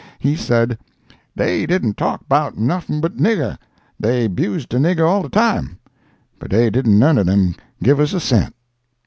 He 0.17 0.35
said, 0.35 0.79
"Dey 1.37 1.67
didn't 1.67 1.95
talk 1.95 2.27
'bout 2.27 2.57
nuffin 2.57 3.01
but 3.01 3.17
nigger—dey 3.17 4.29
'bused 4.29 4.69
de 4.69 4.77
nigger 4.79 5.07
all 5.07 5.21
de 5.21 5.29
time—but 5.29 6.49
dey 6.49 6.71
didn't 6.71 6.97
none 6.97 7.19
of 7.19 7.29
'em 7.29 7.53
give 7.83 7.99
us 7.99 8.11
a 8.13 8.19
cent!" 8.19 8.55